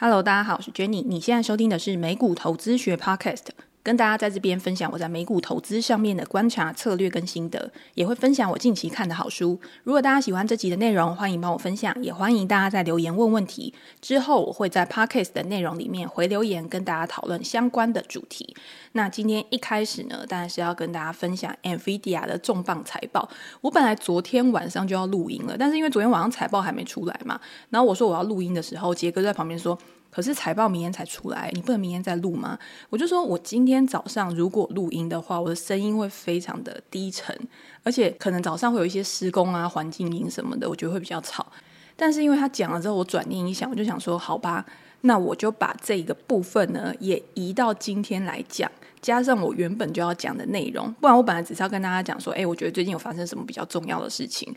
[0.00, 1.02] Hello，大家好，我是 Jenny。
[1.04, 3.46] 你现在收听的是美股投资学 Podcast。
[3.88, 9.58] 跟大家在这边分享我在美股投资上面的观察策略跟心得，也会分享我近期看的好书。
[9.82, 13.72] 如果大家喜欢这集的内容，欢迎帮我分享，也欢迎大家在留言问问题。
[14.02, 18.54] 之后我会在 Podcast 的内容里面回留言，跟大家讨论相关的主题。
[18.92, 23.26] 那今天一开始呢，当然是要跟大家分享 NVIDIA 的重磅财报。
[23.62, 29.78] 我本来昨天晚上就要录音了，但是因为昨天晚上财报还没出来嘛，然后我说我要录音的时候，杰哥在旁边说。
[30.10, 32.58] 可是财报明天才出来，你不能明天再录吗？
[32.90, 37.38] 我就说，我今天早上如果录音的话，我的声音会非常的低沉，
[37.82, 41.46] 而且可能早上会有一些施工啊、环境音什么的，我觉得会比较吵。
[41.94, 44.64] 但是因为他讲了之后，我转念一想，我就想说，好吧，
[45.02, 48.70] 那我就把这个部分呢也移到今天来讲，
[49.00, 54.54] 加上我原本就要讲的内容，不然我本来只是要跟大家讲说，哎，我觉得最近有发生什么比较重要的事情。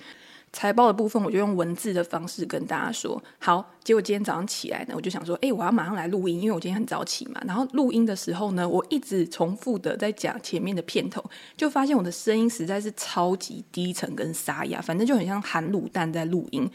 [0.54, 3.22] 财报的部分，我就用文字的方式跟大家说。
[3.40, 7.42] 好，结果今天早上起来呢，我就想说，哎，我要马上来录音，因为我今天很早起嘛。
[7.48, 11.24] 然后录音的时候呢，我一直重复的在讲前面的片头，
[11.56, 16.70] 就发现我的声音实在是超级低沉跟沙哑，反正就很像含卤蛋在录音。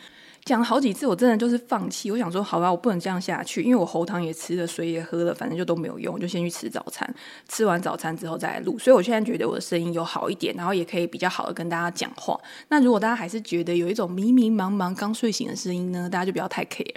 [0.46, 2.08] 讲了好几次，我真的就是放弃。
[2.08, 7.12] 我想说，好吧，我不能这样下去，因为我喉糖也吃了，水也喝了，反正就都没有用，我就先去吃早餐。
[7.48, 8.78] 吃完早餐之后再录。
[8.78, 12.40] 所以我现在觉得我的声音有好一点，然后也可以比较好的跟大家讲话。
[12.68, 16.94] 那如果大家还是觉得有一种迷迷茫茫刚睡醒的声音呢，大家就不要太 care。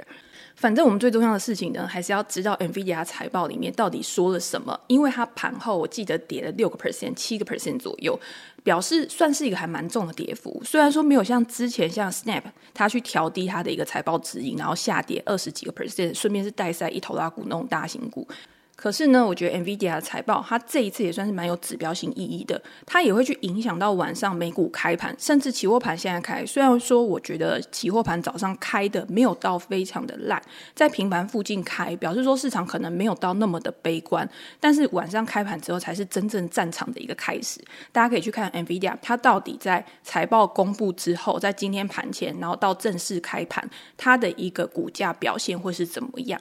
[0.60, 4.78] 反正我们最重要的事情呢，还是要知道 NVIDIA 财报里面到底说了什么。
[4.88, 8.20] 因为它盘后我记得跌了六个 percent、七个 percent 左右，
[8.62, 10.62] 表示算是一个还蛮重的跌幅。
[10.66, 12.44] 虽然说没有像之前像 Snap
[12.74, 18.28] 它去调低它的一个财报指引，然后下跌二十几个 percent，顺便是带塞一头拉股那种大型股。
[18.80, 22.62] 可是呢，我觉得 NVIDIA 的财报，它这一次也算是蛮有指标性意义的。
[22.86, 26.46] 它也会去影响到晚上美股开盘，甚至期货盘现在开。
[26.46, 30.42] 虽然说，我觉得期货盘早上开的没有到非常的烂，
[30.74, 34.26] 在平盘附近开，表示说市场可能没有到那么的悲观。
[34.62, 37.60] 但是晚上开盘之后，才是真正战场的一个开始。
[37.92, 46.40] 大家可以去看 NVIDIA，它到底在财报公布之后，在今天盘前，然后到正式开盘，它的一个股价表现会是怎么样？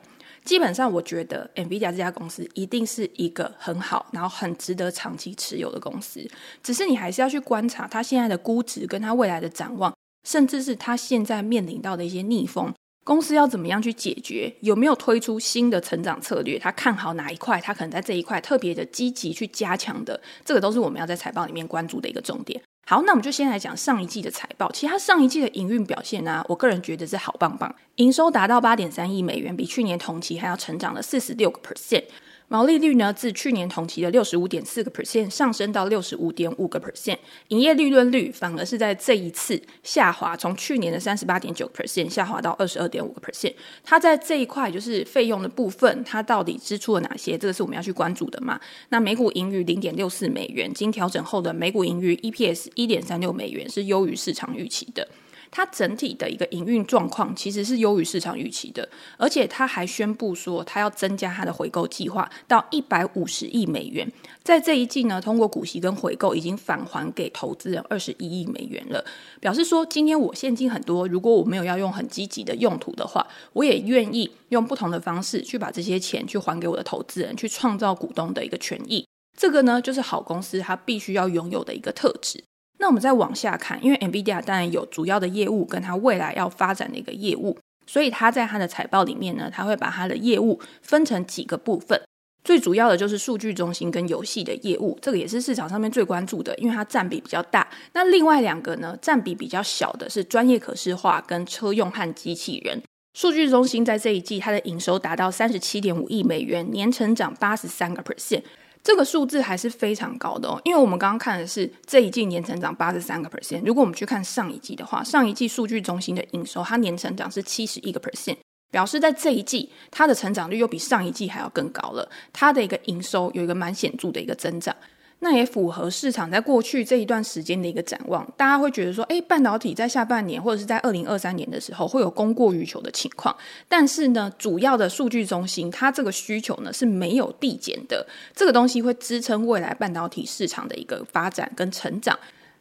[0.49, 6.27] 基本上，我觉得 NVIDIA 这家公司一定是一个很好，然后很值得长期持有的公司。
[6.63, 9.95] 只是你还是要去观察它现在的估值，跟它未来的展望，
[10.27, 12.73] 甚至是它现在面临到的一些逆风，
[13.05, 14.51] 公司要怎么样去解决？
[14.61, 16.59] 有没有推出新的成长策略？
[16.59, 17.61] 他看好哪一块？
[17.61, 22.59] 他可能在这一块特别的积极去加强的，这个都是我们要在财报里面关注的一个重点。
[22.91, 24.73] 好，那我们就先来讲上一季的财报。
[24.73, 32.05] 其实它上一季的营运表现呢、我个人觉得是好棒棒，营收达到八点三亿美元，比去年同期还要成长了四十六个 percent。
[32.51, 43.53] 毛利率呢，自去年同期的六十五点四个 percent 上升到六十五点五个 percent，营业利润率反而是在这一次下滑，从去年的三十八点九 percent 下滑到二十二点五个 percent。
[43.85, 47.37] 它在这一块就是费用的部分，它到底支出了哪些？
[47.37, 48.59] 这个是我们要去关注的嘛？
[48.89, 55.07] 那每股盈余零点六四美元，经调整后的每股盈余 EPS 一点三六美元，是优于市场预期的。
[55.51, 64.11] 它整体的一个营运状况其实是优于市场预期的，而且它还宣布说，它要增加它的回购计划到一百五十亿美元。
[64.43, 69.05] 在这一季呢，通过股息跟回购已经返还给投资人二十一亿美元了，
[69.41, 79.05] 表示说，今天我现金很多，如果我没有要用很积极的用途的话，我也愿意用不同的方式去把这些钱去还给我的投资人，去创造股东的一个权益。
[79.37, 82.43] 这个呢，就是好公司它必须要拥有的一个特质。
[82.79, 92.01] 那我们再往下看，因为 NVIDIA 当然有主要的业务跟它未来要发展的一个业务，所以它在它的财报里面呢，它会把它的业务分成几个部分。
[92.45, 97.69] 最主要的就是数据中心跟游戏的业务，这个也是市场上面最关注的，因为它占比比较大。
[97.93, 102.81] 那另外两个呢，占比比较小的是专业可视化跟车用和机器人。
[103.19, 108.43] 数据中心在这一季它的营收达到三十七点五亿美元，年成长八十三个 percent。
[108.83, 113.63] 这个数字还是非常高的哦，因为我们刚刚看的是这一季年成长八十三个 percent。
[113.65, 118.37] 如果我们去看上一季的话，上一季数据中心的营收它年成长是七十一个 percent，
[118.71, 124.75] 表示在这一季它的成长率又比上一季还要更高了，它的一个营收有一个蛮显著的一个增长。
[125.21, 133.37] 那也符合市场在过去这一段时间的一个展望，大家会觉得说，诶，半导体在下半年或者是在二零二三年的时候会有供过于求的情况，
[133.69, 142.17] 但是呢，主要的数据中心它这个需求呢是没有递减的，这个东西会支撑未来半导体市场的一个发展跟成长。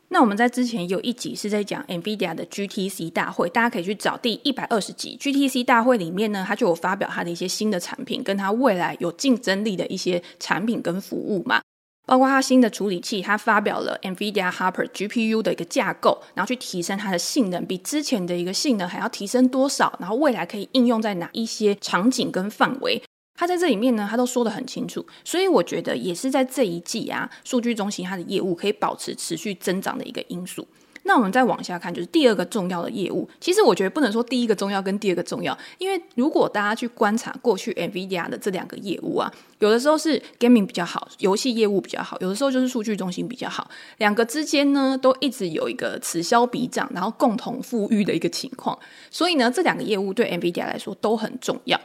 [0.09, 11.61] 那我们在之前有一集是在讲 NVIDIA 的 GTC 大会，大家可以去找第一百二十集 GTC 大会里面呢，它就有发表它的一些新的产品，跟它未来有竞争力的一些产品跟服务嘛。
[12.07, 19.93] 包括它新的处理器，它发表了 NVIDIA Hopper GPU 的一个架构，然后去提升它的性能，比之前的一个性能还要提升多少？
[19.99, 23.03] 然后未来可以应用在哪一些场景跟范围？
[23.35, 25.05] 它在这里面呢，它都说得很清楚。
[25.25, 30.65] 所以我觉得也是在这一季啊，数据中心它的业务可以保持持续增长的一个因素。
[31.07, 33.27] 那我们再往下看，就是第二个重要的业务。
[33.39, 48.77] 其实我觉得不能说第一个重要跟第二个重要，因为如果大家去观察过去 NVIDIA 的这两个业务啊，有的时候是 Gaming 比较好，游戏业务比较好，有的时候就是数据中心比较好，两个之间呢都一直有一个此消彼长，然后共同富裕的一个情况。
[49.09, 51.79] 所以呢，这两个业务对 NVIDIA 来说都很重要。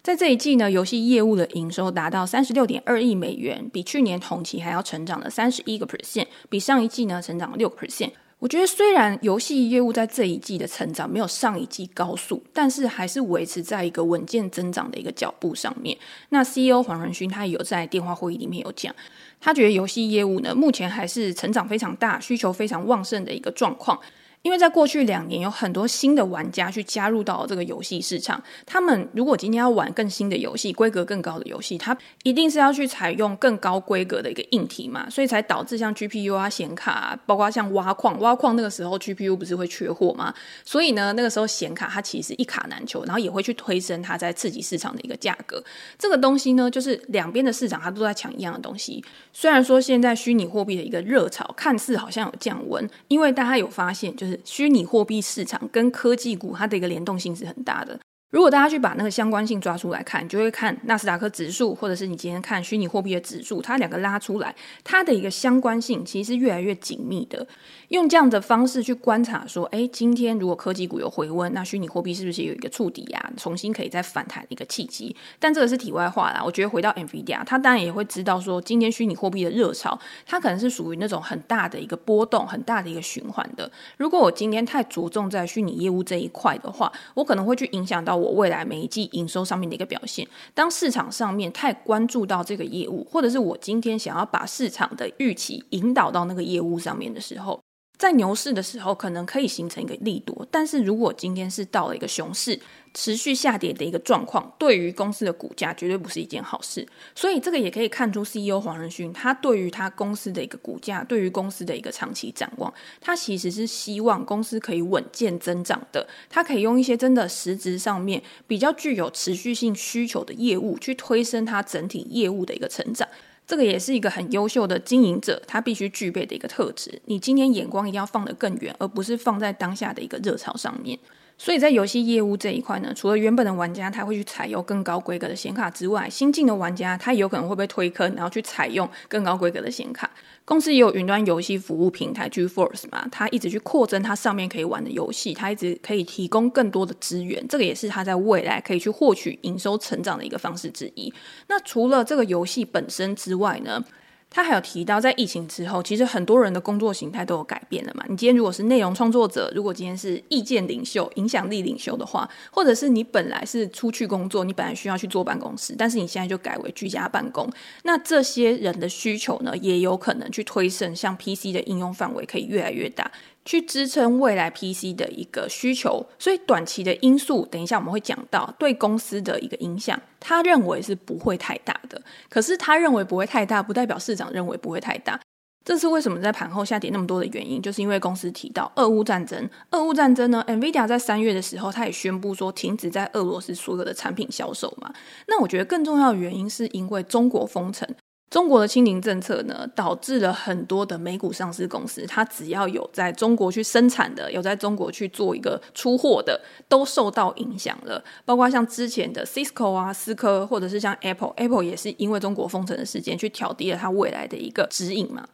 [0.00, 8.12] 在这一季呢，游戏业务的营收达到三十六点二亿美元，比去年同期还要成长了三十一个 percent，比上一季呢成长了六个 percent。
[8.40, 15.98] 我觉得虽然游戏业务在这一季的成长没有上一季高速，但是还是维持在一个稳健增长的一个脚步上面。
[16.28, 18.94] 那 CEO 黄仁勋他也有在电话会议里面有讲，
[19.40, 23.98] 他觉得游戏业务呢目前还是成长非常大、需求非常旺盛的一个状况。
[24.42, 28.42] 因为在过去两年，有很多新的玩家去加入到这个游戏市场。
[28.64, 40.32] 他们如果今天要玩更新的游戏、规格更高的游戏，他一定是要去采用更高规格的一个硬体嘛，所以才导致像 GPU 啊、显卡啊，包括像挖矿、挖矿那个时候 GPU 不是会缺货吗？
[40.64, 45.62] 所以呢，那个时候显卡它其实一卡难求，然后也会去推升它在刺激市场的一个价格。
[45.98, 49.04] 这个东西呢，就是两边的市场它都在抢一样的东西。
[49.32, 54.27] 虽然说现在虚拟货币的一个热潮看似好像有降温，因为大家有发现就。
[54.44, 58.00] 虚拟货币市场跟科技股它的一个联动性是很大的。
[58.30, 64.54] 如果大家去把那个相关性抓出来看，你就会看纳斯达克指数，或者是你今天看虚拟货币的指数，它两个拉出来，
[64.84, 67.46] 它的一个相关性其实是越来越紧密的。
[67.88, 75.16] 用这样的方式去观察，说，哎，今天如果科技股有回温，那虚拟货币是不是有一个触底啊，重新可以再反弹的一个契机？
[75.38, 76.42] 但这个是题外话啦。
[76.44, 83.70] 我觉得回到 NVIDIA，它当然也会知道说，今天虚拟货币的热潮，它可能是属于那种很大的一个波动，很大的一个循环的。
[83.96, 90.26] 如果我今天太着重在虚拟业务这一块的话，我可能会去影响到我未来每一季营收上面的一个表现。
[90.52, 97.60] 当市场上面太关注到这个业务，或者是我今天想要把市场的预期引导到那个业务上面的时候，
[97.98, 102.58] 在牛市的时候，可能可以形成一个利多，但是如果今天是到了一个熊市，
[102.94, 106.86] 持续下跌的一个状况，对于公司的股价绝对不是一件好事。
[107.16, 123.08] 所以这个也可以看出 CEO 黄仁勋他对于他公司的一个股价，对于公司的一个长期展望，他其实是希望公司可以稳健增长的，他可以用一些真的实质上面比较具有持续性需求的业务，去推升他整体业务的一个成长。
[123.48, 127.00] 这个也是一个很优秀的经营者，他必须具备的一个特质。
[127.06, 130.98] 你今天眼光一定要放得更远，而不是放在当下的一个热潮上面。
[131.40, 140.10] 所以在游戏业务这一块呢，除了原本的玩家他会去采用更高规格的显卡之外，新进的玩家他也有可能会被推坑，然后去采用更高规格的显卡。
[140.44, 151.12] 公司也有云端游戏服务平台 GeForce 嘛，它一直去扩增它上面可以玩的游戏，它一直可以提供更多的资源，这个也是它在未来可以去获取营收成长的一个方式之一。
[151.48, 153.84] 那除了这个游戏本身之外呢，
[154.30, 158.04] 他还有提到，在疫情之后，其实很多人的工作形态都有改变了嘛。
[158.08, 167.50] 你今天如果是内容创作者，如果今天是意见领袖、影响力领袖的话，或者是你本来是出去工作，你本来需要去坐办公室，但是你现在就改为居家办公，
[167.84, 173.10] 那这些人的需求呢，也有可能去推升，像 PC 的应用范围可以越来越大。
[173.48, 181.98] 去支撑未来 PC 的一个需求，所以短期的因素，等一下我们会讲到对公司的一个影响，他认为是不会太大的。
[182.28, 185.18] 可是他认为不会太大，不代表市场认为不会太大。
[185.64, 189.48] 这是为什么在盘后下跌那么多的原因，就是因为公司提到俄乌战争。
[189.70, 194.92] 俄乌战争呢，NVIDIA 在三月的时候，他也宣布说停止在俄罗斯所有的产品销售嘛。
[195.26, 197.88] 那我觉得更重要的原因是因为中国封城。
[198.30, 208.04] 中国的清零政策呢，导致了很多的美股上市公司，它只要有在中国去生产的，有在中国去做一个出货的，都受到影响了。
[208.26, 215.26] 包括像之前的 Cisco 啊、思科，或者是像 Apple，Apple 也是因为中国封城的时间，去调低了它未来的一个指引嘛。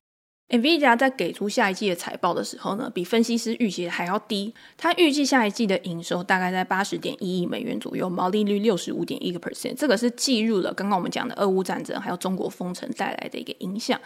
[0.50, 4.54] NVIDIA 在给出下一季的财报的时候呢，比分析师预期的还要低。
[4.76, 9.74] 他预计下一季的营收大概在八十点一亿美元左右，毛利率六十五点一个 percent。
[9.74, 13.98] 这个是计入了刚刚我们讲的俄乌战争还有中国封城带来的一个影响。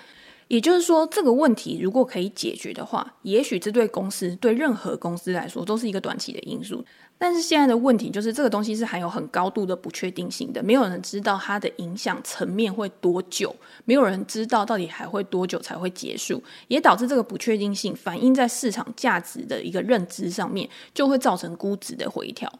[0.49, 6.85] 也就是说，这个问题如果可以解决的话，也许这对公司对任何公司来说都是一个短期的因素。
[7.21, 22.51] 但是现在的问题就是，这个东西是含有很高度的不确定性的，没有人知道它的影响层面会多久，没有人知道到底还会多久才会结束，也导致这个不确定性反映在市场价值的一个认知上面，就会造成估值的回调。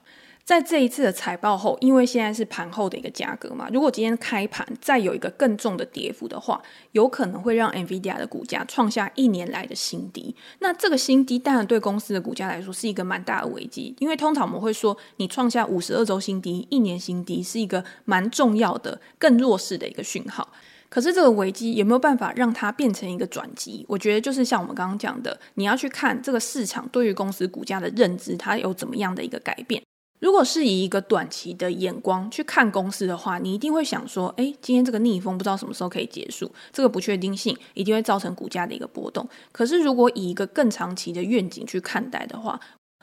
[0.49, 6.59] 在这一次的财报后，因为现在是盘后的一个价格嘛，如果今天开盘再有一个更重的跌幅的话，
[6.93, 10.35] 有可能会让 NVIDIA 的股价创下一年来的新低。
[10.61, 20.49] 那这个新低当然对公司的股价来说是一个蛮大的危机，因为通常我们会说，你创下五十二周新低、一年新低是一个蛮重要的、更弱势的一个讯号。
[20.89, 23.85] 可是这个危机有没有办法让它变成一个转机？
[23.87, 29.83] 我觉得就是像我们刚刚讲的，你要去看这个市场对于公司股价的认知，它有怎么样的一个改变。
[30.21, 39.29] 如果是以一个短期的眼光去看公司的话，你一定会想说：诶，今天这个逆风不知道什么时候可以结束，这个不确定性一定会造成股价的一个波动。
[39.53, 42.59] 可是如果以一个更长期的愿景去看待的话，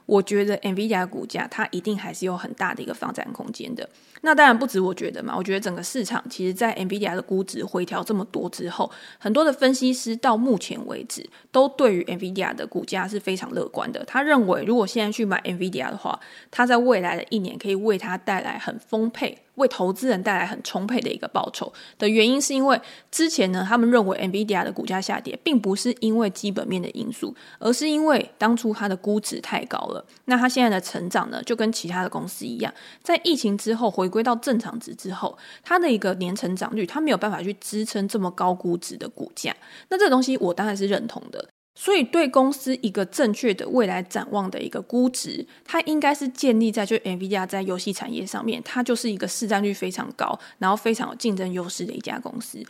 [0.06, 3.88] 我觉得 NVIDIA 股价它一定还是有很大的一个发展空间的。
[4.22, 14.04] 那当然不止我觉得嘛，我觉得整个市场其实，在 NVIDIA 的估值回调这么多之后，很多的分析师到目前为止都对于 NVIDIA 的股价是非常乐观的。
[14.06, 16.20] 他认为，如果现在去买 NVIDIA 的话，
[16.50, 19.45] 它在未来的一年可以为它带来很丰沛。
[19.56, 22.80] 为投资人带来很充沛的一个报酬的原因，是因为
[23.12, 30.06] 之前呢，他们认为 NVIDIA 的股价下跌，并不是因为基本面的因素，而是因为当初它的估值太高了。
[30.26, 39.56] 那它现在的成长呢，就跟其他的公司一样，在疫情之后回归到正常值之后，它的一个年成长率，它没有办法去支撑这么高估值的股价。
[39.90, 41.48] 那这个东西，我当然是认同的。
[41.78, 52.64] 所以，对公司一个正确的未来展望的一个估值，它应该是建立在就 NVIDIA 在游戏产业上面，它就是一个市占率非常高，然后非常有竞争优势的一家公司。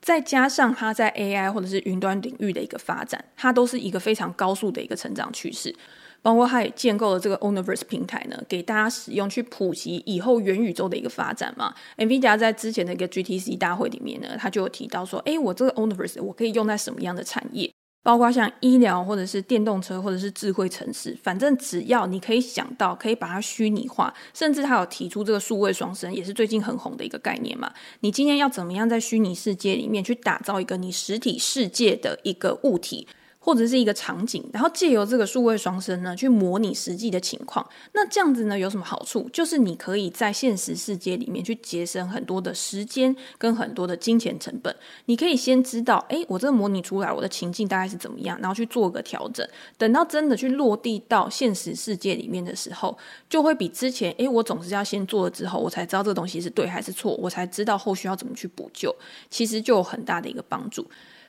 [0.00, 5.74] 再加上它在 AI 或者是云端领域的一个发展，它都是一个非常高速的一个成长趋势。
[6.22, 11.72] 包括它也建构了这个 Omniverse 平台呢，给大家使用去普及以后元宇宙的一个发展嘛。
[11.98, 17.70] NVIDIA 在之前的一个 GTC 大会里面呢，它就有提到说，诶，我这个 Omniverse 我可以用在什么样的产业？
[18.06, 27.68] 包括像医疗，或者是电动车，或者是智慧城市，反正只要你可以想到，可以把它虚拟化，甚至他有提出这个数位双生，也是最近很红的一个概念嘛。
[28.02, 33.08] 你今天要怎么样在虚拟世界里面去打造一个你实体世界的一个物体？
[33.46, 37.64] 或者是一个场景，然后借由这个数位双生呢，去模拟实际的情况。
[37.92, 39.30] 那这样子呢，有什么好处？
[39.32, 44.74] 就是你可以在现实世界里面去节省很多的时间跟很多的金钱成本。
[45.04, 49.48] 你可以先知道，诶，我这个模拟出来，我的情境大概是怎么样，然后去做个调整。
[49.78, 52.98] 等到真的去落地到现实世界里面的时候，
[53.30, 58.92] 就会比之前，诶，我总是要先做了之后，我才知道这个东西是对还是错，我才知道后续要怎么去补救。
[59.30, 60.84] 其实就有很大的一个帮助。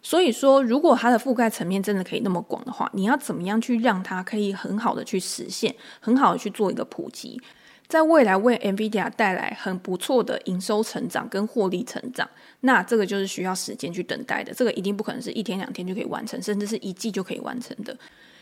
[0.09, 7.37] 所以说，如果它的覆盖层面真的可以那么广的话，你要怎么样去让它可以很好的去实现，很好的去做一个普及，
[7.89, 12.25] 在未来为 NVIDIA 带来很不错的营收成长跟获利成长，
[12.61, 17.93] 那这个就是需要时间去等待的，这个一定不可能是一天两天就可以完成，甚至是一季就可以完成的。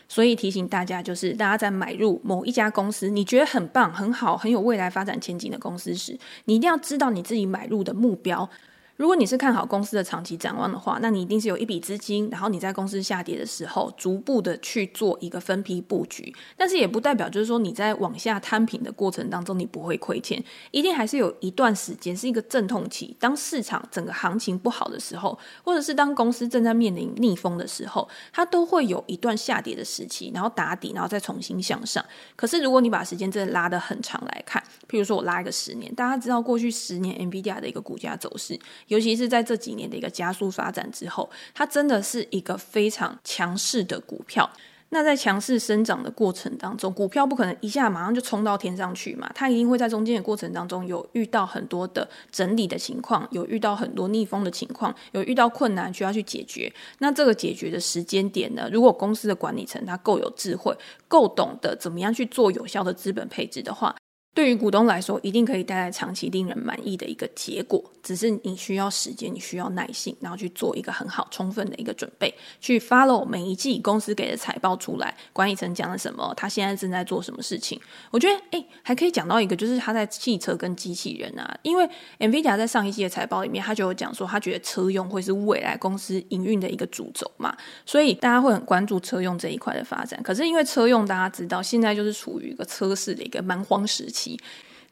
[0.06, 8.48] 所以提醒大家，就是大家在买入某一家公司，你觉得很棒、很好、很有未来发展前景的公司时，你一定要知道你自己买入的目标。
[8.96, 16.34] 如果你是看好公司的长期展望的话，那你一定是有一笔资金，然后你在公司下跌的时候，逐步的去做一个分批布局。
[16.56, 23.14] 但是也不代表就是说你在往下摊平的过程当中你不会亏钱，一定还是有一段时间是一个阵痛期。
[23.20, 32.02] 当市场整个行情不好的时候，或者是当公司正在面临逆风的时候，它都会有一段下跌的时期，然后打底，然后再重新向上。
[32.34, 38.58] 可是如果你把时间真的拉得很长来看，譬如说我拉一个十年，大家知道过去十年 NVIDIA 的一个股价走势。
[38.88, 44.50] 尤其是在这几年的一个加速发展之后，它真的是一个非常强势的股票。
[44.90, 56.72] 那在强势生长的过程当中，股票不可能一下马上就冲到天上去嘛，它一定会在中间的过程当中有遇到很多的整理的情况，有遇到很多逆风的情况，有遇到困难需要去解决。
[57.00, 60.72] 那这个解决的时间点呢，如果公司的管理层他够有智慧，
[61.08, 63.96] 够懂得怎么样去做有效的资本配置的话。
[64.36, 67.82] 对于股东来说，一定可以带来长期令人满意的一个结果。
[68.02, 77.80] 只是你需要时间，你需要耐心，然后去做一个很好、充分的一个准备，去 follow 每一季公司给的财报出来，管理层讲了什么，他现在正在做什么事情。
[78.10, 81.88] 我觉得，哎，还可以讲到一个，就是他在汽车跟机器人啊，因为
[82.18, 90.22] NVIDIA 在上一季的财报里面，他就有讲说，他觉得车用会是未来公司营运的一个主轴嘛，所以大家会很关注车用这一块的发展。
[90.22, 94.25] 可是因为车用，大家知道现在就是处于一个车市的一个蛮荒时期。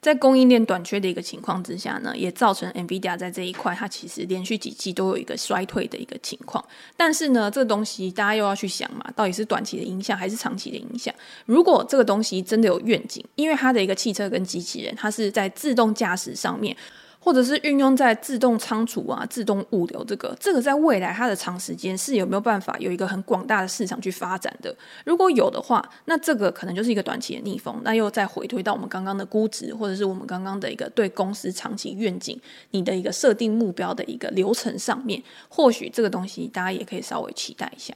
[0.03, 6.63] 在供应链短缺的一个情况之下呢，也造成 NVIDIA 在这一块，它其实连续几季都有一个衰退的一个情况。
[6.95, 11.15] 但是呢，这个东西大家又要去想嘛，到底是短期的影响还是长期的影响？
[11.47, 16.77] 如果这个东西真的有愿景，因为它的一个汽车跟机器人，它是在自动驾驶上面。
[17.25, 24.77] 或者是运用在自动仓储啊、自动物流这个，这个在未来它的长时间是有没有办法有一个很广大的市场去发展的？
[25.07, 27.81] 如果有的话，那这个可能就是一个短期的逆风。
[27.83, 32.39] 那又再回推到我们刚刚的估值，或者是我们刚刚的一个对公司长期愿景、
[32.73, 37.95] 你的一个设定目标的一个流程上面，或许这个东西大家也可以稍微期待一下。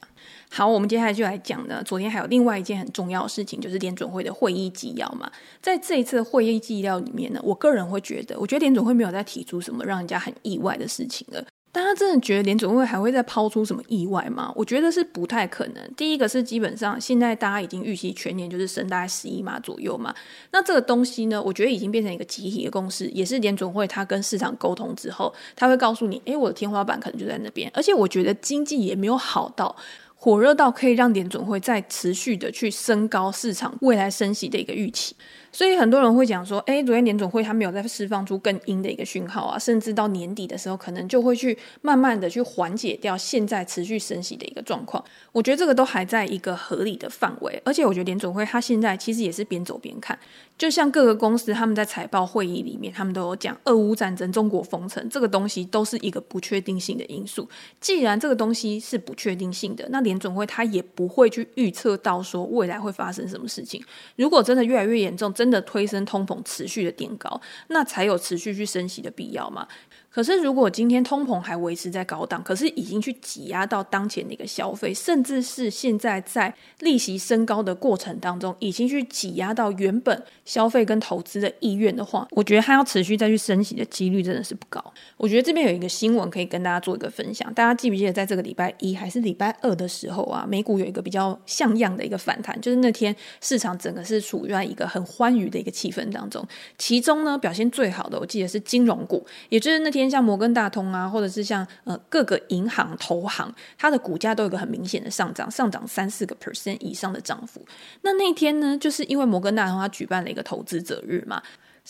[0.51, 1.81] 好，我们接下来就来讲呢。
[1.85, 5.31] 昨天还有另外一件很重要的事情，就是联准会的会议纪要嘛。
[5.61, 11.43] 在这一次的会议纪要里面呢，我个人会觉得，我觉得联准会没有再提出什么让人家很意外的事情了。
[11.71, 14.51] 大家真的觉得联准会还会再抛出什么意外吗？
[14.55, 15.93] 我觉得是不太可能。
[15.95, 20.13] 第一个是基本上现在大家已经预期全年就是升大概十一码左右嘛。
[20.51, 27.71] 那这个东西呢，我觉得已经变成一个集体的共识，也是联准会他跟市场沟通之后，他会告诉你，诶，我的天花板可能就在那边。
[27.75, 29.75] 而且我觉得经济也没有好到。
[30.21, 35.15] 火热到可以让联准会再持续的去升高市场未来升息的一个预期。
[35.49, 45.01] 所以很多人会讲说，哎，昨天联总会他没有再释放出更鹰的一个讯号啊，甚至到年底的时候，可能就会去慢慢的去缓解掉现在持续升息的一个状况。
[45.31, 50.19] 我觉得这个都还在一个合理的范围，而且我觉得联准会他现在其实也是边走边看，
[50.59, 57.47] 就像各个公司他们在财报会议里面，他们都有讲俄乌战争、中国封城这个东西都是一个不确定性的因素。
[57.79, 63.81] 既然这个东西是不确定性的，那联准会他也不会去预测到说未来会发生什么事情。
[64.17, 67.39] 如果真的越来越严重，真的推升通膨持续的垫高，
[67.69, 69.65] 那才有持续去升息的必要嘛。
[70.11, 84.83] 可是，如果今天通膨还维持在高档，可是已经去挤压到当前的一个消费，甚至是现在在利息升高的过程当中，已经去挤压到原本消费跟投资的意愿的话，我觉得它要持续再去升息的几率真的是不高。
[85.15, 96.43] 我觉得这边有一个新闻可以跟大家做一个分享，大家记不记得在这个礼拜一还是礼拜二的时候啊，美股有一个比较像样的一个反弹，就是那天市场整个是处于在一个很欢愉的一个气氛当中，
[96.79, 99.98] 其中呢表现最好的，我记得是金融股，也就是那天。
[100.07, 107.65] 像摩根大通啊，或者是像呃各个银行、投行，它的股价都有个很明显的上涨，上涨三四个 percent 以上的涨幅。
[108.03, 111.41] 那那天呢，就是因为摩根大通它举办了一个投资者日嘛。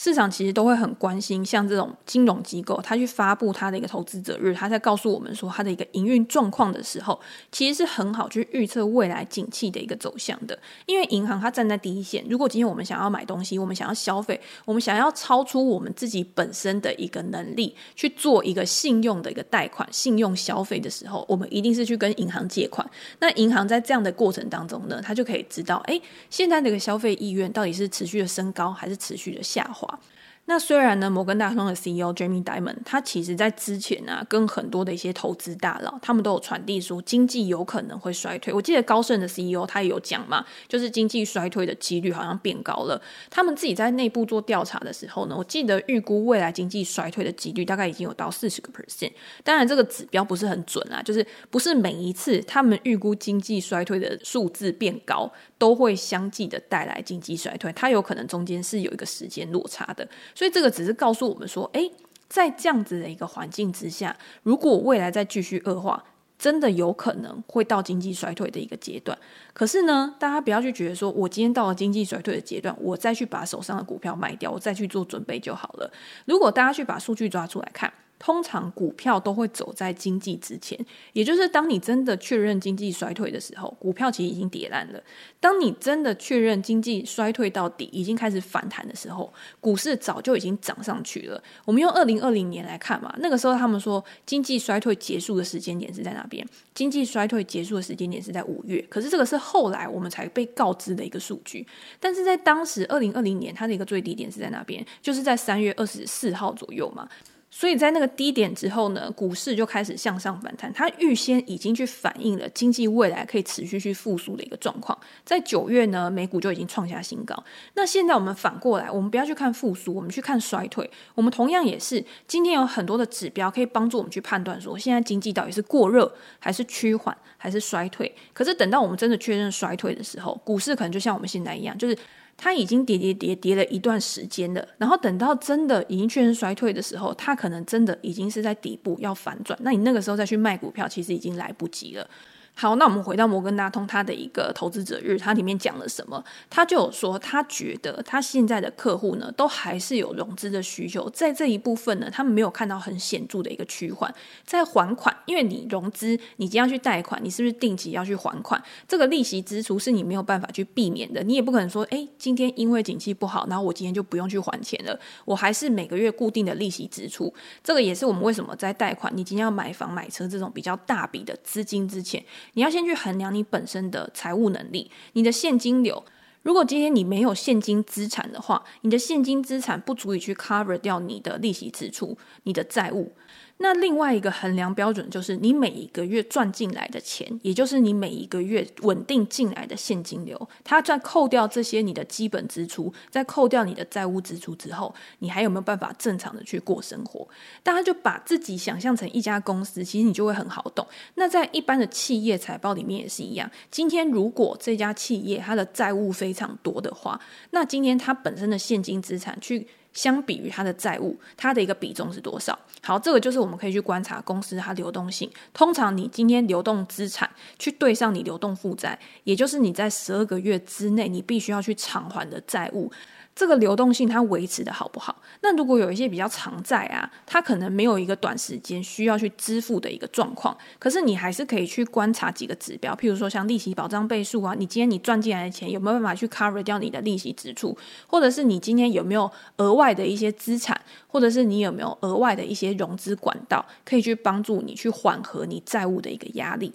[0.01, 7.19] 市场其实都会很关心，像这种金融机构，他去发布他的一个投资者日，他在告诉我们说他的一个营运状况的时候，
[7.51, 10.57] 其实是很好去预测未来景气的一个走向的。
[10.85, 22.89] 因为银行它站在第一线，如果今天我们想要买东西，我们想要消费，我们想要超出我们自己本身的一个能力去做一个信用的一个贷款、信用消费的时候，我们一定是去跟银行借款。
[23.19, 29.88] 那银行在这样的过程当中呢，他就可以知道，哎，现在这个消费意愿到底是持续的升高还是持续的下滑。
[29.91, 30.18] på.
[30.49, 38.51] 那虽然呢，摩根大通的 CEO Jamie Dimon，他其实在之前啊，跟很多的一些投资大佬，他们都有传递说经济有可能会衰退。
[38.51, 42.99] 我记得高盛的 CEO 他也有讲嘛，就是经济衰退的几率好像变高了。
[43.29, 49.11] 他们自己在内部做调查的时候呢，我记得预估未来经济衰退的几率大概已经有到四十个 percent。
[49.43, 57.71] 当然这个指标不是很准啊，就是不是每一次他们预估经济衰退的数字变高，都会相继的带来经济衰退。
[57.73, 60.09] 它有可能中间是有一个时间落差的。
[60.39, 61.91] 所以这个只是告诉我们说，诶，
[62.29, 66.01] 在这样子的一个环境之下，如果未来再继续恶化，
[66.37, 69.17] 真的有可能会到经济衰退的一个阶段。
[69.51, 75.91] 可是呢，大家不要去觉得说，我今天到了经济衰退的阶段，我再去把手上的股票卖掉，我再去做准备就好了。
[76.23, 77.91] 如果大家去把数据抓出来看。
[78.19, 80.77] 通常股票都会走在经济之前，
[81.13, 84.99] 也就是当你真的确认经济衰退的时候，股票其实已经跌烂了；
[85.39, 91.41] 当你真的确认经济衰退到底，已经开始反弹的时候，股市早就已经涨上去了。
[91.63, 96.45] 我们用二零二零年来看嘛，那个时候他们说经济衰退结束的时间点是在哪边？
[96.75, 101.65] 经济衰退结束的时间点是在五月，可是这个是后来我们才被告知的一个数据。
[102.01, 104.85] 但是在当时二零二零年，它的一个最低点是在哪边？
[105.01, 107.07] 就是在三月二十四号左右嘛。
[107.51, 110.71] 所以在那个低点之后呢，股市就开始向上反弹。
[110.71, 114.97] 它预先已经去反映了经济未来可以持续去复苏的一个状况。
[115.25, 117.43] 在九月呢，美股就已经创下新高。
[117.73, 120.89] 那现在我们反过来，我们不要去看复苏，我们去看衰退。
[121.15, 128.15] 我们同样也是，今天有很多的指标可以帮助我们去判断说，现在经济到底是过热还是趋缓还是衰退。
[128.31, 131.97] 可是等到我们真的确认衰退的时候，股市可能就像我们现在一样，就是。
[132.41, 139.59] 它已经跌跌跌跌了一段时间了，然后等到真的已经确认衰退的时候，它可能真的已经是在底部要反转。
[139.61, 142.09] 那你那个时候再去卖股票，其实已经来不及了。
[142.59, 146.21] 好，那我们回到摩根大通，他的一个投资者日，他里面讲了什么？
[146.49, 154.13] 他就有说，他觉得他现在的客户呢，都还是有融资的需求，在这一部分呢，他们没有看到很显著的一个趋缓。
[154.43, 158.61] 在还款，因为你融资，你即将去贷款，你是不是定期要去还款？
[158.85, 167.33] 这个利息支出是你没有办法去避免的，你也不可能说，诶，今天因为景气不好，然后我今天就不用去还钱了，我还是每个月固定的利息支出。
[167.63, 172.21] 这个也是我们为什么在贷款，你今天要买房买车这种比较大笔的资金之前。
[172.53, 176.03] 你要先去衡量你本身的财务能力，你的现金流。
[176.41, 183.11] 如果今天你没有现金资产的话，你的现金资产不足以去 cover 掉你的利息支出、你的债务。
[183.61, 197.27] 那另外一个衡量标准就是你每一个月赚进来的钱，也就是你每一个月稳定进来的现金流，它在扣掉这些你的基本支出，在扣掉你的债务支出之后，你还有没有办法正常的去过生活？
[197.61, 200.87] 大家就把自己想象成一家公司，其实你就会很好懂。
[201.15, 203.51] 那在一般的企业财报里面也是一样。
[203.69, 207.19] 今天如果这家企业它的债务非常多的话，
[207.51, 209.67] 那今天它本身的现金资产去。
[209.93, 212.57] 相比于它的债务，它的一个比重是多少？
[212.81, 215.29] 好，这个就是我们可以去观察公司它流动性。
[215.53, 222.91] 通常你今天流动资产去对上你流动负债，也就是你在十二个月之内你必须要去偿还的债务。
[223.35, 225.21] 这个流动性它维持的好不好？
[225.41, 246.73] 那如果有一些比较长债啊，它可能没有一个短时间需要去支付的一个状况，可是你还是可以去观察几个指标，譬如说像利息保障倍数啊，你今天你赚进来的钱有没有办法去 cover 掉你的利息支出，或者是你今天有没有额外的一些资产，或者是你有没有额外的一些融资管道，可以去帮助你去缓和你债务的一个压力。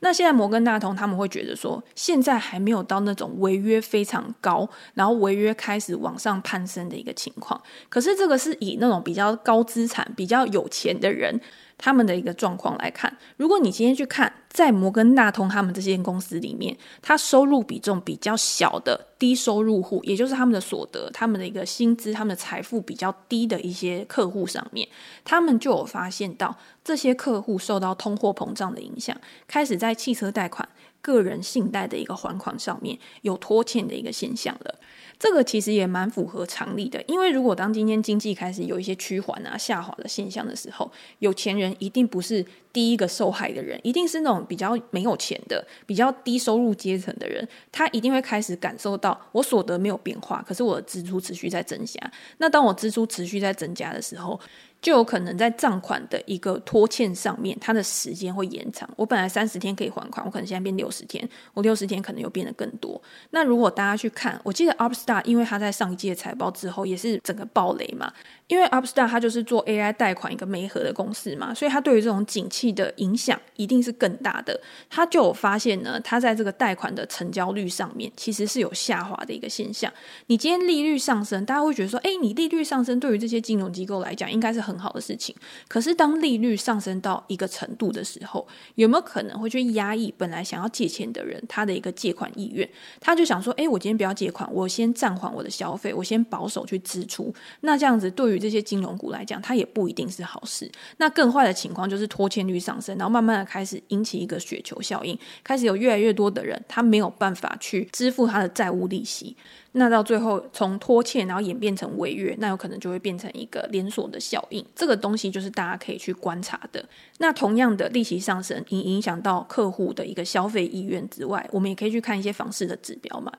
[0.00, 7.60] 那现在摩根大通他们会觉得说，现在还没有到那种违约非常高，然后违约开始往上攀升的一个情况。
[7.88, 11.40] 可是这个是以那种比较高资产、比较有钱的人。
[11.82, 24.86] 他们的一个状况来看，如果你今天去看，在摩根大通他们这些公司里面，它收入比重比较小的低收入户，也就是他们的所得、他们的一个薪资、他们的财富比较低的一些客户上面，
[25.24, 29.16] 他们就有发现到这些客户受到通货膨胀的影响，
[29.48, 30.68] 开始在汽车贷款、
[31.00, 34.74] 个人信贷的一个还款上面有拖欠的一个现象了。
[35.20, 52.00] 这个其实也蛮符合常理的，因为如果当今天经济开始有一些趋缓啊、下滑的现象的时候，有钱人一定不是第一个受害的人，一定是那种比较没有钱的、比较低收入阶层的人，他一定会开始感受到我所得没有变化，可是我的支出持续在增加。
[52.38, 54.40] 那当我支出持续在增加的时候，
[54.82, 58.88] 就有可能在账款的一个拖欠上面，它的时间会延长。
[58.96, 63.00] 我本来三十天可以还款，我可能现在变六十天，我六十天可能又变得更多。
[63.30, 68.12] 那如果大家去看，我记得 Upstart，因为他在上一季的财报之后也是整个爆雷嘛。
[68.48, 74.60] 因为 Upstart 它就是做 AI 贷款一个媒合的公司嘛，所以它对于这种景气的影响一定是更大的。
[74.88, 79.92] 他就有发现呢，它在这个贷款的成交率上面其实是有下滑的一个现象。
[80.26, 85.34] 你今天利率上升，大家会觉得说，哎，你利率上升对于这些金融机构来讲应该是很很好的事情。
[85.68, 92.68] 可是当利率上升到一个程度的时候，有没有可能会去压抑本来想要借钱的人他的一个借款意愿？
[93.00, 97.34] 他就想说，哎，我今天不要借款，我先暂缓我的消费，我先保守去支出。
[97.62, 100.70] 那这样子对于这些金融股来讲，它也不一定是好事。
[100.98, 109.36] 那更坏的情况就是拖欠率上升，然后慢慢的开始引起一个雪球效应，开始有越来越多的人他没有办法去支付他的债务利息。
[109.72, 114.59] 那到最后从拖欠，然后演变成违约，那有可能就会变成一个连锁的效应。
[114.74, 116.84] 这个东西就是大家可以去观察的。
[117.18, 123.32] 那同样的利息上升，影影响到客户的一个消费意愿之外，我们也可以去看一些房市的指标嘛。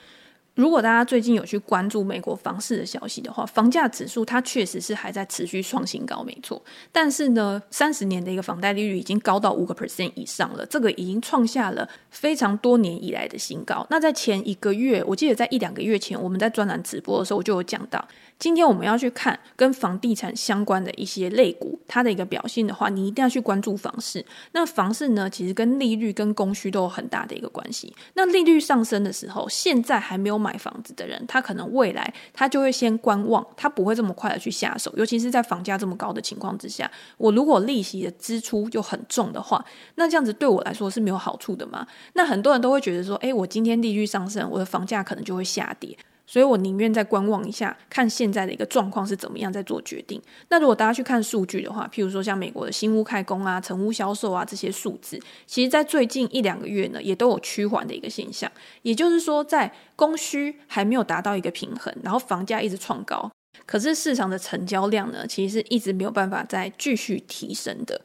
[0.61, 6.61] 如果大家最近有去关注美国房市的消息的话，房价指数它确实是还在持续创新高，没错。
[6.91, 13.83] 但是呢，三十年的一个房贷利率已经高到五个 percent 以上了，这个已经创下了非常多年以来的新高。
[13.89, 18.07] 那在前一个月，我记得在一两个月前，我们在专栏直播的时候，我就有讲到。
[18.37, 24.25] 今天我们要去看跟房地产相关的一些类股，它的一个表现的话，你一定要去关注房市。
[24.53, 27.93] 那房市呢，其实跟利率跟供需都有很大的一个关系。
[28.15, 34.93] 那利率上升的时候，现在还没有买买房子的人，他可能未来他就会先观望，他不会这么快的去下手。
[34.97, 39.63] 尤其是在房价这么高的情况之下，我如果利息的支出就很重的话，
[39.95, 41.87] 那这样子对我来说是没有好处的嘛？
[42.13, 45.97] 那很多人都会觉得说，诶，我今天利率上升，我的房价可能就会下跌。
[46.31, 50.21] 所以我宁愿再观望一下，看现在的一个状况是怎么样，再做决定。
[50.47, 58.49] 那如果大家去看数据的话，譬如说像美国的新屋开工啊、成屋销售啊这些数字，其实在最近一两个月呢，也都有趋缓的一个现象。
[58.83, 63.29] 也就是说，在供需还没有达到一个平衡，然后房价一直创高，
[63.65, 67.99] 可是市场的成交量呢，其实是一直没有办法再继续提升的。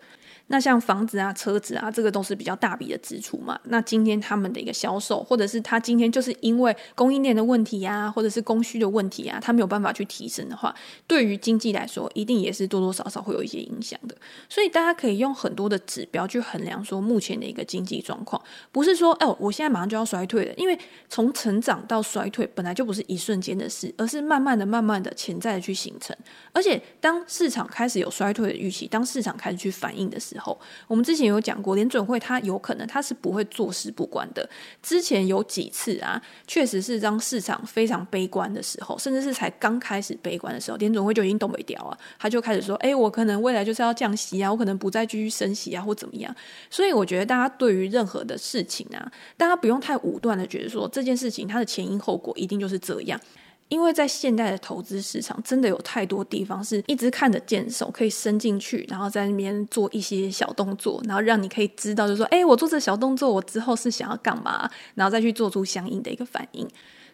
[0.49, 3.59] 那像房子啊、车子啊，这个都是比较大笔的支出嘛。
[3.65, 10.75] 那今天他们的一个销售，或者是他今天就是因为供应链的问题啊，或者是供需的问题啊，他没有办法去提升的话，
[11.07, 14.17] 对于经济来说，一定也是多多少少会有一些影响的。
[14.49, 20.79] 所以大家可以用很多的指标去衡量说目前的一个经济状况，不是说哦，我现在马上就要衰退了，因为
[21.09, 26.17] 从成长到衰退本来就不是一瞬间的事，而是慢慢的、慢慢的潜在的去形成。
[26.53, 34.49] 而且当市场开始有衰退的预期，当市场开始去反应的时候，我们之前有讲过，联准会它有可能它是不会坐视不管的。
[34.83, 46.35] 之前有几次啊，确实是当市场非常悲观的时候，甚至是才刚开始悲观的时候，联准会就已经动没掉啊，他就开始说：“哎，我可能未来就是要降息啊，我可能不再继续升息啊，或怎么样。”
[46.71, 53.21] 所以我觉得大家对于任何的事情啊，大家不用太武断的觉得说这件事情它的前因后果一定就是这样。
[53.69, 66.69] 因为在现代的投资市场，真的有太多地方是一直看得见手可以伸进去，然后在那边做一些小动作，然后让你可以知道，就是说，哎，我做这小动作，我之后是想要干嘛，然后再去做出相应的一个反应。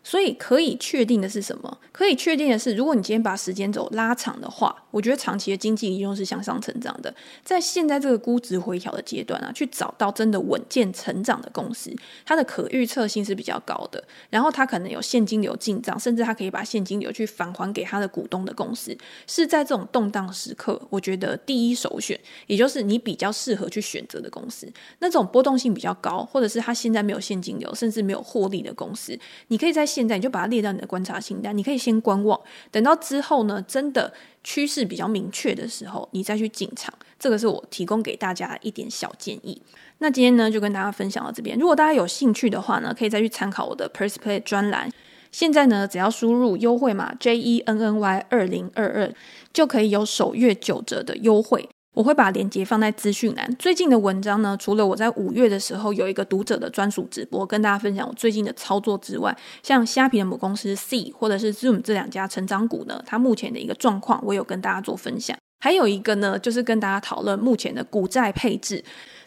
[0.05, 1.79] 所以可以确定的是什么？
[1.93, 7.15] 可以确定的是，如果你今天把时间轴拉长的话，我觉得长期的经济一定是向上成长的。
[7.45, 11.95] 在现在这个估值回调的阶段啊，去找到真的稳健成长的公司，
[12.27, 14.03] 它的可预测性是比较高的。
[14.29, 18.97] 然后它可能有现金流进账，甚至它可以把现金流去返还给它的股东的公司，
[19.29, 24.69] 是在这种动荡时刻，我觉得第一首选，也就是你比较适合去选择的公司。
[24.99, 29.87] 那种波动性比较高，或者是它现在没有现金流，甚至没有获利的公司，你可以在。
[29.92, 36.92] 现在你就把它列到你的观察清单，你可以先观望，等到之后呢，真的趋势比较明确的时候，你再去进场。
[37.18, 39.61] 这个是我提供给大家一点小建议。
[39.98, 41.57] 那今天呢，就跟大家分享到这边。
[41.59, 44.90] 如果大家有兴趣的话呢，可以再去参考我的 PressPlay 专栏。
[45.31, 49.14] 现在呢，只要输入优惠码 J E N N Y 二零二二，
[49.52, 51.68] 就可以有首月九折的优惠。
[51.94, 53.55] 我会把链接放在资讯栏。
[53.57, 65.37] 最近的文章呢，除了我在五月的时候有一个读者的专属直播，跟大家分享我最近的操作之外，像虾皮的母公司 C 或者是 Zoom 这两家成长股呢，它目前的一个状况，我有跟大家做分享。
[65.61, 68.83] 还有一个呢，就是跟大家讨论目前的股债配置。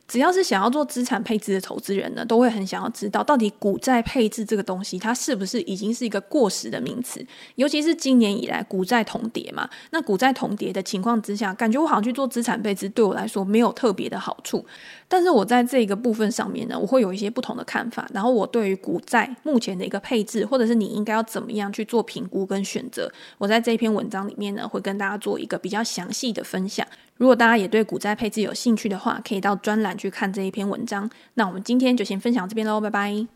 [0.08, 7.26] 只要是想要做资产配置的投资人呢，都会很想要知道，到底股债配置这个东西，它是不是已经是一个过时的名词？
[7.56, 14.64] 尤其是今年以来股债同跌嘛，那股债同跌的情况之下，感觉我好像去做资产配置，对我来说没有特别的好处。
[15.08, 18.08] 但是我在这个部分上面呢，我会有一些不同的看法。
[18.14, 26.86] 然后我对于股债目前的一个配置，或者是你应该要怎么样去做评估跟选择，我在这一篇文章里面呢，会跟大家做一个比较详细的分享。
[27.18, 31.10] 如果大家也对股债配置有兴趣的话，可以到专栏去看这一篇文章。
[31.36, 33.28] 那我们今天就先分享这边喽，拜拜。